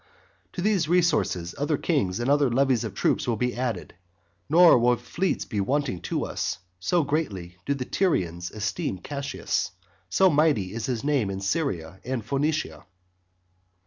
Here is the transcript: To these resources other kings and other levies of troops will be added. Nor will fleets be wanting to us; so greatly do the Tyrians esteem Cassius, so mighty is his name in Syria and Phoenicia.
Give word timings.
To 0.53 0.63
these 0.63 0.87
resources 0.89 1.53
other 1.59 1.77
kings 1.77 2.19
and 2.19 2.27
other 2.27 2.49
levies 2.49 2.83
of 2.83 2.95
troops 2.95 3.27
will 3.27 3.35
be 3.35 3.53
added. 3.55 3.93
Nor 4.49 4.79
will 4.79 4.95
fleets 4.97 5.45
be 5.45 5.61
wanting 5.61 6.01
to 6.01 6.25
us; 6.25 6.57
so 6.79 7.03
greatly 7.03 7.57
do 7.67 7.75
the 7.75 7.85
Tyrians 7.85 8.49
esteem 8.49 8.97
Cassius, 8.97 9.69
so 10.09 10.27
mighty 10.27 10.73
is 10.73 10.87
his 10.87 11.03
name 11.03 11.29
in 11.29 11.39
Syria 11.39 11.99
and 12.03 12.25
Phoenicia. 12.25 12.87